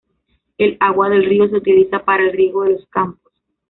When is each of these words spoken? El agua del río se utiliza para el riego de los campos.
El 0.57 0.77
agua 0.79 1.09
del 1.09 1.25
río 1.25 1.47
se 1.47 1.57
utiliza 1.57 1.99
para 2.03 2.23
el 2.23 2.31
riego 2.31 2.63
de 2.63 2.71
los 2.71 2.87
campos. 2.89 3.31